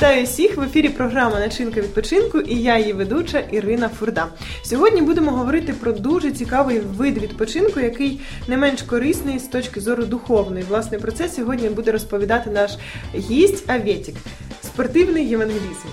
Вітаю 0.00 0.24
всіх 0.24 0.56
в 0.56 0.62
ефірі. 0.62 0.88
Програма 0.88 1.40
Начинка 1.40 1.80
відпочинку 1.80 2.40
і 2.40 2.62
я, 2.62 2.78
її 2.78 2.92
ведуча 2.92 3.38
Ірина 3.38 3.88
Фурда. 3.88 4.26
Сьогодні 4.62 5.02
будемо 5.02 5.30
говорити 5.30 5.72
про 5.72 5.92
дуже 5.92 6.30
цікавий 6.32 6.80
вид 6.80 7.18
відпочинку, 7.18 7.80
який 7.80 8.20
не 8.48 8.56
менш 8.56 8.82
корисний 8.82 9.38
з 9.38 9.46
точки 9.46 9.80
зору 9.80 10.04
духовної. 10.04 10.64
Власне 10.68 10.98
про 10.98 11.12
це 11.12 11.28
сьогодні 11.28 11.68
буде 11.68 11.92
розповідати 11.92 12.50
наш 12.50 12.70
гість 13.14 13.70
Авєтік. 13.70 14.14
Спортивний 14.62 15.28
євангелізм. 15.28 15.88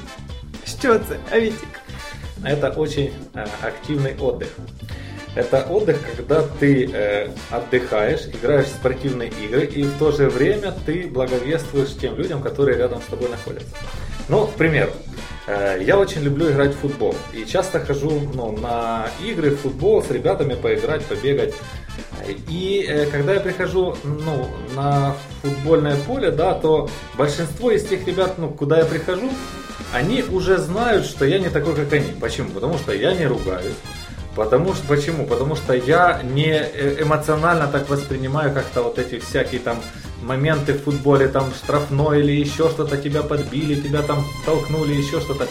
Що 0.65 0.93
це, 0.93 1.15
Авєтік? 1.31 1.69
Это 2.45 2.73
очень 2.75 3.09
э, 3.35 3.47
активный 3.61 4.15
отдых. 4.19 4.49
Это 5.35 5.65
отдых, 5.67 5.97
когда 6.15 6.43
ты 6.59 6.85
э, 6.93 7.29
отдыхаешь, 7.49 8.27
играешь 8.27 8.67
в 8.67 8.75
спортивные 8.75 9.29
игры, 9.29 9.65
и 9.65 9.83
в 9.83 9.97
то 9.97 10.11
же 10.11 10.29
время 10.29 10.75
ты 10.85 11.07
благовествуешь 11.07 11.95
тем 11.99 12.15
людям, 12.15 12.41
которые 12.41 12.77
рядом 12.77 13.01
с 13.01 13.05
тобой 13.05 13.29
находятся. 13.29 13.75
Ну, 14.28 14.46
к 14.46 14.54
примеру, 14.54 14.92
э, 15.46 15.78
я 15.82 15.98
очень 15.98 16.22
люблю 16.22 16.50
играть 16.50 16.74
в 16.74 16.78
футбол. 16.78 17.14
И 17.32 17.46
часто 17.46 17.80
хожу 17.80 18.10
ну, 18.34 18.52
на 18.52 19.08
игры 19.24 19.50
в 19.50 19.60
футбол 19.60 20.02
с 20.02 20.10
ребятами 20.10 20.54
поиграть, 20.54 21.04
побегать. 21.04 21.54
И 22.48 22.84
э, 22.86 23.06
когда 23.06 23.34
я 23.34 23.40
прихожу 23.40 23.96
ну, 24.04 24.48
на 24.76 25.16
футбольное 25.42 25.96
поле, 25.96 26.30
да, 26.30 26.54
то 26.54 26.90
большинство 27.16 27.70
из 27.70 27.86
тех 27.86 28.06
ребят, 28.06 28.36
ну, 28.36 28.50
куда 28.50 28.78
я 28.78 28.84
прихожу, 28.84 29.30
они 29.94 30.22
уже 30.22 30.58
знают, 30.58 31.06
что 31.06 31.24
я 31.24 31.38
не 31.38 31.48
такой, 31.48 31.74
как 31.74 31.90
они. 31.92 32.12
Почему? 32.20 32.50
Потому 32.50 32.76
что 32.76 32.92
я 32.92 33.14
не 33.14 33.26
ругаюсь. 33.26 33.76
Потому 34.34 34.74
что, 34.74 34.86
почему? 34.86 35.26
Потому 35.26 35.56
что 35.56 35.72
я 35.72 36.20
не 36.22 36.52
э, 36.52 37.02
эмоционально 37.02 37.66
так 37.66 37.88
воспринимаю 37.88 38.52
как-то 38.52 38.82
вот 38.82 38.98
эти 38.98 39.18
всякие 39.18 39.60
там 39.60 39.80
моменты 40.22 40.72
в 40.72 40.82
футболе, 40.82 41.28
там 41.28 41.52
штрафной 41.52 42.20
или 42.20 42.32
еще 42.32 42.68
что-то, 42.70 42.96
тебя 42.96 43.22
подбили, 43.22 43.80
тебя 43.80 44.02
там 44.02 44.24
толкнули, 44.44 44.94
еще 44.94 45.20
что-то. 45.20 45.46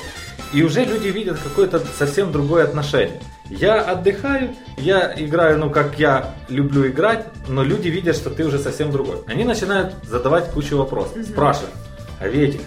И 0.54 0.64
уже 0.64 0.86
люди 0.86 1.08
видят 1.08 1.38
какое-то 1.40 1.80
совсем 1.98 2.32
другое 2.32 2.64
отношение. 2.64 3.22
Я 3.50 3.82
отдыхаю, 3.82 4.56
я 4.78 5.14
играю, 5.18 5.58
ну, 5.58 5.70
как 5.70 6.00
я 6.00 6.36
люблю 6.50 6.88
играть, 6.88 7.26
но 7.48 7.64
люди 7.64 7.88
видят, 7.88 8.16
что 8.16 8.30
ты 8.30 8.46
уже 8.46 8.60
совсем 8.60 8.92
другой. 8.92 9.18
Они 9.28 9.44
начинают 9.46 9.96
задавать 10.04 10.52
кучу 10.52 10.78
вопросов, 10.78 11.18
mm-hmm. 11.18 11.32
спрашивают, 11.32 11.74
а 12.20 12.28
Ветик, 12.28 12.62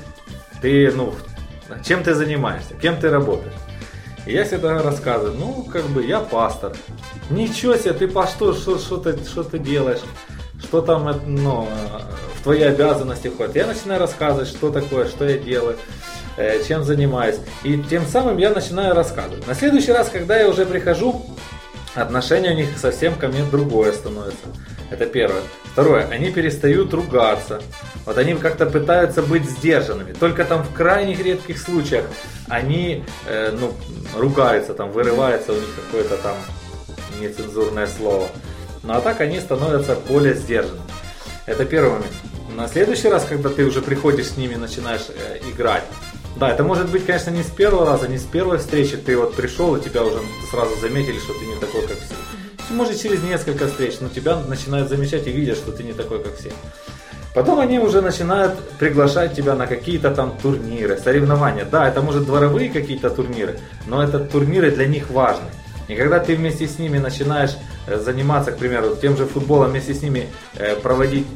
ты, 0.62 0.90
ну, 0.92 1.14
чем 1.84 2.02
ты 2.02 2.14
занимаешься, 2.14 2.74
кем 2.74 2.98
ты 2.98 3.10
работаешь? 3.10 3.54
И 4.26 4.32
я 4.32 4.44
всегда 4.44 4.82
рассказываю, 4.82 5.34
ну, 5.38 5.64
как 5.64 5.84
бы 5.86 6.04
я 6.04 6.20
пастор. 6.20 6.74
Ничего 7.30 7.76
себе, 7.76 7.94
ты 7.94 8.08
по 8.08 8.26
что, 8.26 8.54
что, 8.54 8.78
что, 8.78 8.98
ты, 8.98 9.16
что 9.24 9.42
ты 9.42 9.58
делаешь? 9.58 10.00
Что 10.62 10.80
там, 10.80 11.20
ну, 11.26 11.68
в 12.38 12.42
твои 12.42 12.62
обязанности 12.62 13.28
входит? 13.28 13.56
Я 13.56 13.66
начинаю 13.66 14.00
рассказывать, 14.00 14.48
что 14.48 14.70
такое, 14.70 15.06
что 15.06 15.28
я 15.28 15.38
делаю, 15.38 15.76
э, 16.36 16.62
чем 16.66 16.84
занимаюсь. 16.84 17.36
И 17.64 17.78
тем 17.78 18.06
самым 18.06 18.38
я 18.38 18.50
начинаю 18.50 18.94
рассказывать. 18.94 19.46
На 19.46 19.54
следующий 19.54 19.92
раз, 19.92 20.08
когда 20.08 20.38
я 20.38 20.48
уже 20.48 20.66
прихожу, 20.66 21.24
отношение 21.94 22.52
у 22.52 22.56
них 22.56 22.78
совсем 22.78 23.14
ко 23.14 23.28
мне 23.28 23.42
другое 23.44 23.92
становится. 23.92 24.46
Это 24.90 25.06
первое. 25.06 25.42
Второе, 25.72 26.06
они 26.08 26.30
перестают 26.30 26.92
ругаться. 26.92 27.62
Вот 28.04 28.18
они 28.18 28.34
как-то 28.34 28.66
пытаются 28.66 29.22
быть 29.22 29.48
сдержанными. 29.48 30.12
Только 30.12 30.44
там 30.44 30.64
в 30.64 30.72
крайних 30.74 31.20
редких 31.20 31.58
случаях 31.58 32.04
они 32.48 33.04
э, 33.26 33.52
ну, 33.52 33.72
ругаются, 34.16 34.74
там 34.74 34.90
вырывается 34.90 35.52
у 35.52 35.56
них 35.56 35.68
какое-то 35.76 36.16
там 36.16 36.34
нецензурное 37.20 37.86
слово. 37.86 38.28
Ну 38.82 38.94
а 38.94 39.00
так 39.00 39.20
они 39.20 39.40
становятся 39.40 39.96
более 40.08 40.34
сдержанными. 40.34 40.82
Это 41.46 41.64
первый 41.64 41.92
момент. 41.92 42.12
На 42.56 42.68
следующий 42.68 43.08
раз, 43.08 43.24
когда 43.28 43.48
ты 43.48 43.64
уже 43.64 43.82
приходишь 43.82 44.28
с 44.28 44.36
ними, 44.36 44.54
начинаешь 44.54 45.06
э, 45.08 45.38
играть, 45.48 45.84
да, 46.36 46.50
это 46.50 46.62
может 46.62 46.88
быть, 46.90 47.04
конечно, 47.04 47.30
не 47.30 47.42
с 47.42 47.46
первого 47.46 47.84
раза, 47.84 48.08
не 48.08 48.18
с 48.18 48.24
первой 48.24 48.58
встречи. 48.58 48.96
Ты 48.96 49.16
вот 49.16 49.34
пришел, 49.34 49.76
и 49.76 49.80
тебя 49.82 50.04
уже 50.04 50.18
сразу 50.50 50.78
заметили, 50.80 51.18
что 51.18 51.34
ты 51.34 51.44
не 51.44 51.56
такой, 51.56 51.82
как 51.82 51.98
все. 51.98 52.14
Может, 52.70 53.02
через 53.02 53.22
несколько 53.22 53.66
встреч, 53.66 53.96
но 54.00 54.08
тебя 54.08 54.36
начинают 54.36 54.88
замечать 54.88 55.26
и 55.26 55.32
видят, 55.32 55.56
что 55.56 55.72
ты 55.72 55.82
не 55.82 55.92
такой, 55.92 56.22
как 56.22 56.36
все. 56.36 56.52
Потом 57.34 57.58
они 57.58 57.78
уже 57.78 58.00
начинают 58.00 58.58
приглашать 58.78 59.34
тебя 59.34 59.54
на 59.54 59.66
какие-то 59.66 60.12
там 60.12 60.36
турниры, 60.40 60.96
соревнования. 60.96 61.64
Да, 61.64 61.88
это 61.88 62.00
может 62.00 62.26
дворовые 62.26 62.70
какие-то 62.70 63.10
турниры, 63.10 63.58
но 63.86 64.02
это 64.02 64.20
турниры 64.20 64.70
для 64.70 64.86
них 64.86 65.10
важны. 65.10 65.46
И 65.88 65.94
когда 65.94 66.20
ты 66.20 66.36
вместе 66.36 66.66
с 66.68 66.78
ними 66.78 66.98
начинаешь 66.98 67.56
заниматься, 67.86 68.52
к 68.52 68.58
примеру, 68.58 68.96
тем 69.00 69.16
же 69.16 69.26
футболом, 69.26 69.70
вместе 69.70 69.94
с 69.94 70.02
ними 70.02 70.28
э, 70.56 70.76
проводить 70.76 71.26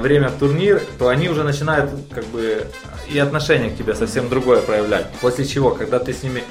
время 0.00 0.28
в 0.28 0.38
турнир, 0.38 0.82
то 0.98 1.08
они 1.08 1.28
уже 1.28 1.42
начинают 1.44 1.90
как 2.10 2.24
бы 2.26 2.66
и 3.08 3.18
отношение 3.18 3.70
к 3.70 3.76
тебе 3.76 3.94
совсем 3.94 4.28
другое 4.28 4.60
проявлять. 4.60 5.06
После 5.20 5.44
чего, 5.44 5.70
когда 5.70 5.98
ты 5.98 6.12
с 6.12 6.22
ними 6.22 6.42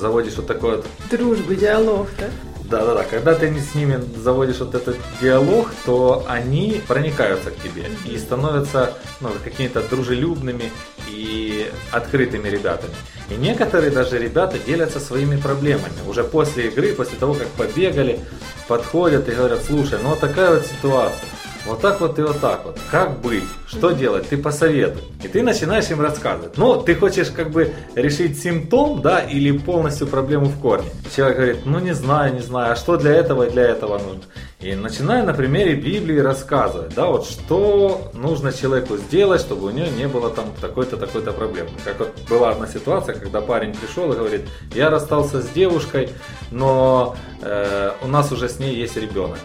заводишь 0.00 0.36
вот 0.36 0.46
такой 0.46 0.76
вот... 0.76 0.86
Дружбы, 1.10 1.56
диалог, 1.56 2.08
да? 2.18 2.26
Да-да-да, 2.64 3.04
когда 3.04 3.34
ты 3.34 3.54
с 3.60 3.74
ними 3.74 4.02
заводишь 4.16 4.58
вот 4.58 4.74
этот 4.74 4.96
диалог, 5.20 5.70
то 5.84 6.24
они 6.28 6.80
проникаются 6.88 7.50
к 7.50 7.56
тебе 7.56 7.84
и 8.06 8.16
становятся 8.16 8.94
ну, 9.20 9.28
какими-то 9.44 9.82
дружелюбными 9.82 10.72
и 11.06 11.70
открытыми 11.90 12.48
ребятами. 12.48 12.94
И 13.28 13.34
некоторые 13.34 13.90
даже 13.90 14.18
ребята 14.18 14.58
делятся 14.58 14.98
своими 14.98 15.36
проблемами. 15.36 15.92
Уже 16.08 16.24
после 16.24 16.68
игры, 16.68 16.94
после 16.94 17.18
того, 17.18 17.34
как 17.34 17.48
побегали, 17.48 18.20
подходят 18.68 19.28
и 19.28 19.32
говорят, 19.32 19.62
слушай, 19.62 19.98
ну 20.02 20.10
вот 20.10 20.20
такая 20.20 20.54
вот 20.54 20.66
ситуация. 20.66 21.28
Вот 21.66 21.80
так 21.80 22.00
вот 22.00 22.18
и 22.18 22.22
вот 22.22 22.40
так 22.40 22.64
вот. 22.64 22.78
Как 22.90 23.20
быть? 23.20 23.44
Что 23.66 23.92
делать? 23.92 24.28
Ты 24.28 24.36
посоветуй. 24.36 25.02
И 25.22 25.28
ты 25.28 25.42
начинаешь 25.42 25.90
им 25.90 26.00
рассказывать. 26.00 26.58
Ну, 26.58 26.82
ты 26.82 26.94
хочешь 26.94 27.30
как 27.30 27.50
бы 27.50 27.72
решить 27.94 28.38
симптом, 28.38 29.00
да, 29.00 29.20
или 29.20 29.56
полностью 29.56 30.06
проблему 30.06 30.46
в 30.46 30.60
корне. 30.60 30.90
Человек 31.16 31.36
говорит, 31.36 31.56
ну 31.64 31.78
не 31.78 31.94
знаю, 31.94 32.34
не 32.34 32.40
знаю, 32.40 32.72
а 32.72 32.76
что 32.76 32.98
для 32.98 33.12
этого 33.12 33.44
и 33.44 33.50
для 33.50 33.62
этого 33.62 33.98
нужно? 33.98 34.24
И 34.64 34.74
начинаю 34.74 35.26
на 35.26 35.34
примере 35.34 35.74
Библии 35.74 36.18
рассказывать, 36.18 36.94
да, 36.94 37.08
вот 37.08 37.26
что 37.26 38.10
нужно 38.14 38.50
человеку 38.50 38.96
сделать, 38.96 39.42
чтобы 39.42 39.66
у 39.66 39.70
него 39.70 39.88
не 39.88 40.08
было 40.08 40.30
там 40.30 40.46
такой-то, 40.58 40.96
такой-то 40.96 41.32
проблемы. 41.32 41.68
Как 41.84 41.98
вот 41.98 42.18
была 42.30 42.48
одна 42.48 42.66
ситуация, 42.66 43.14
когда 43.14 43.42
парень 43.42 43.74
пришел 43.74 44.10
и 44.10 44.16
говорит, 44.16 44.48
я 44.74 44.88
расстался 44.88 45.42
с 45.42 45.50
девушкой, 45.50 46.08
но 46.50 47.14
э, 47.42 47.90
у 48.02 48.06
нас 48.06 48.32
уже 48.32 48.48
с 48.48 48.58
ней 48.58 48.74
есть 48.74 48.96
ребенок 48.96 49.38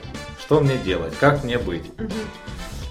что 0.49 0.61
мне 0.61 0.77
делать, 0.77 1.13
как 1.19 1.43
мне 1.43 1.59
быть. 1.59 1.83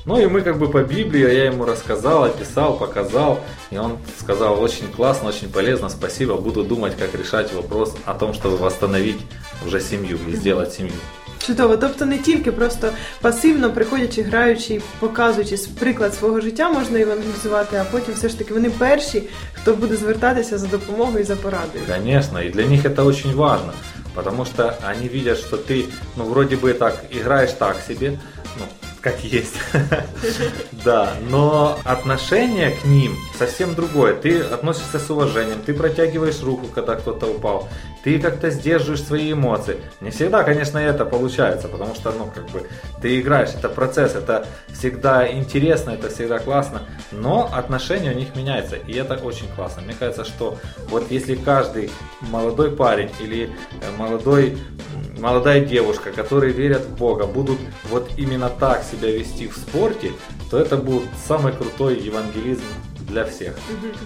Ну 0.05 0.21
и 0.21 0.27
мы 0.27 0.43
как 0.43 0.61
бы 0.61 0.69
по 0.69 0.85
Библии, 0.85 1.23
я 1.23 1.47
ему 1.47 1.65
рассказал, 1.65 2.23
описал, 2.23 2.77
показал, 2.77 3.41
и 3.73 3.79
он 3.79 3.99
сказал, 4.17 4.63
очень 4.63 4.87
классно, 4.93 5.31
очень 5.31 5.51
полезно, 5.51 5.89
спасибо, 5.89 6.37
буду 6.37 6.63
думать, 6.63 6.97
как 6.97 7.17
решать 7.17 7.53
вопрос 7.53 7.97
о 8.05 8.15
том, 8.15 8.33
чтобы 8.33 8.59
восстановить 8.59 9.21
уже 9.67 9.81
семью 9.81 10.19
и 10.29 10.37
сделать 10.37 10.73
семью. 10.73 10.93
Чудово, 11.47 11.77
тобто 11.77 12.07
не 12.07 12.19
тільки 12.19 12.53
просто 12.53 12.91
пасивно 13.21 13.73
приходячи, 13.73 14.23
граючи, 14.23 14.81
показуючи 15.01 15.57
приклад 15.79 16.15
свого 16.15 16.41
життя, 16.41 16.71
можна 16.71 17.01
евангелізувати, 17.01 17.77
а 17.77 17.85
потім 17.85 18.15
все 18.15 18.29
ж 18.29 18.39
таки 18.39 18.55
вони 18.55 18.71
перші, 18.71 19.23
хто 19.53 19.75
буде 19.75 19.97
звертатися 19.97 20.59
за 20.59 20.67
допомогою 20.67 21.19
і 21.19 21.25
за 21.25 21.37
порадою. 21.37 21.85
Звісно, 22.05 22.43
і 22.43 22.51
для 22.51 22.67
них 22.67 22.83
це 22.83 22.89
дуже 22.89 23.29
важливо. 23.29 23.73
Потому 24.15 24.45
что 24.45 24.75
они 24.83 25.09
видят, 25.09 25.39
что 25.39 25.57
ты, 25.57 25.87
ну, 26.17 26.25
вроде 26.25 26.57
бы 26.57 26.73
так, 26.75 27.05
играешь 27.11 27.53
так 27.53 27.77
себе, 27.87 28.19
ну, 28.59 28.65
как 29.11 29.25
есть. 29.25 29.55
Да, 30.85 31.15
но 31.29 31.79
отношение 31.85 32.71
к 32.71 32.85
ним 32.85 33.17
совсем 33.37 33.75
другое. 33.75 34.15
Ты 34.15 34.41
относишься 34.41 34.99
с 34.99 35.11
уважением, 35.11 35.61
ты 35.65 35.75
протягиваешь 35.75 36.41
руку, 36.43 36.67
когда 36.69 36.95
кто-то 36.95 37.27
упал, 37.27 37.69
ты 38.05 38.19
как-то 38.19 38.51
сдерживаешь 38.51 39.03
свои 39.03 39.33
эмоции. 39.33 39.77
Не 40.01 40.11
всегда, 40.11 40.45
конечно, 40.45 40.79
это 40.79 41.05
получается, 41.05 41.69
потому 41.69 41.95
что, 41.95 42.13
ну, 42.13 42.31
как 42.33 42.49
бы, 42.51 42.67
ты 43.03 43.21
играешь, 43.21 43.51
это 43.51 43.69
процесс, 43.69 44.15
это 44.15 44.47
всегда 44.69 45.31
интересно, 45.31 45.91
это 45.91 46.09
всегда 46.09 46.39
классно, 46.39 46.83
но 47.13 47.51
отношение 47.53 48.13
у 48.13 48.17
них 48.17 48.35
меняется, 48.35 48.77
и 48.77 48.95
это 48.95 49.15
очень 49.15 49.49
классно. 49.55 49.83
Мне 49.83 49.95
кажется, 49.99 50.25
что 50.25 50.59
вот 50.89 51.11
если 51.11 51.35
каждый 51.35 51.91
молодой 52.21 52.71
парень 52.71 53.11
или 53.21 53.51
молодой 53.99 54.57
молодая 55.19 55.65
девушка, 55.65 56.13
которые 56.13 56.53
верят 56.53 56.83
в 56.83 56.97
Бога, 56.97 57.27
будут 57.27 57.59
вот 57.91 58.11
именно 58.17 58.49
так 58.49 58.83
себя 58.85 59.11
вести 59.11 59.49
в 59.49 59.57
спорте, 59.57 60.13
то 60.51 60.59
это 60.59 60.77
будет 60.77 61.05
самый 61.27 61.53
крутой 61.53 61.99
евангелизм 61.99 62.63
для 63.09 63.25
всех. 63.25 63.55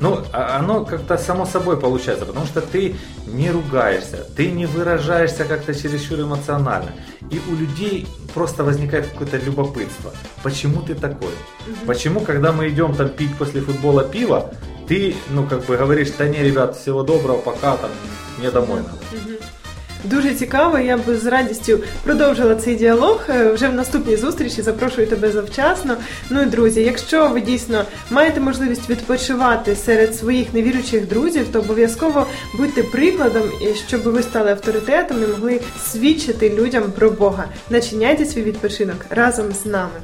Ну, 0.00 0.20
а 0.32 0.58
оно 0.58 0.84
как-то 0.84 1.18
само 1.18 1.44
собой 1.44 1.76
получается, 1.76 2.24
потому 2.24 2.46
что 2.46 2.60
ты 2.60 2.94
не 3.26 3.50
ругаешься, 3.50 4.26
ты 4.36 4.50
не 4.50 4.66
выражаешься 4.66 5.44
как-то 5.44 5.74
чересчур 5.74 6.20
эмоционально. 6.20 6.92
И 7.30 7.40
у 7.50 7.54
людей 7.54 8.06
просто 8.34 8.64
возникает 8.64 9.08
какое-то 9.08 9.38
любопытство. 9.38 10.12
Почему 10.42 10.82
ты 10.82 10.94
такой? 10.94 11.32
Почему, 11.86 12.20
когда 12.20 12.52
мы 12.52 12.68
идем 12.68 12.94
там 12.94 13.08
пить 13.08 13.36
после 13.36 13.60
футбола 13.60 14.04
пиво, 14.04 14.52
ты, 14.88 15.14
ну, 15.30 15.46
как 15.46 15.64
бы 15.64 15.76
говоришь, 15.76 16.10
да 16.18 16.26
не, 16.28 16.42
ребят, 16.42 16.76
всего 16.76 17.02
доброго, 17.02 17.38
пока, 17.38 17.76
там, 17.76 17.90
мне 18.38 18.50
домой 18.50 18.80
надо. 18.80 19.41
Дуже 20.04 20.34
цікаво. 20.34 20.78
Я 20.78 20.96
б 20.96 21.02
з 21.08 21.26
радістю 21.26 21.80
продовжила 22.04 22.54
цей 22.54 22.76
діалог 22.76 23.20
е, 23.28 23.52
вже 23.52 23.68
в 23.68 23.74
наступній 23.74 24.16
зустрічі. 24.16 24.62
Запрошую 24.62 25.06
тебе 25.06 25.30
завчасно. 25.32 25.96
Ну 26.30 26.42
і 26.42 26.46
друзі, 26.46 26.82
якщо 26.82 27.28
ви 27.28 27.40
дійсно 27.40 27.84
маєте 28.10 28.40
можливість 28.40 28.90
відпочивати 28.90 29.76
серед 29.76 30.16
своїх 30.16 30.54
невіруючих 30.54 31.08
друзів, 31.08 31.46
то 31.52 31.60
обов'язково 31.60 32.26
будьте 32.58 32.82
прикладом, 32.82 33.42
щоб 33.88 34.02
ви 34.02 34.22
стали 34.22 34.50
авторитетом 34.50 35.22
і 35.22 35.26
могли 35.26 35.60
свідчити 35.84 36.50
людям 36.50 36.92
про 36.98 37.10
Бога. 37.10 37.44
Начиняйте 37.70 38.24
свій 38.24 38.42
відпочинок 38.42 39.06
разом 39.10 39.46
з 39.62 39.66
нами. 39.66 40.00